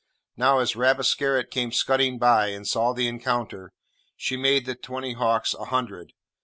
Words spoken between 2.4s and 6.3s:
and saw the encounter, she made the twenty hawks a hundred.